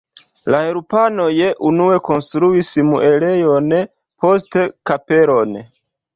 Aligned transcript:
La 0.53 0.59
eŭropanoj 0.69 1.27
unue 1.71 1.99
konstruis 2.07 2.73
muelejon, 2.89 3.71
poste 4.27 4.67
kapelon. 4.93 5.55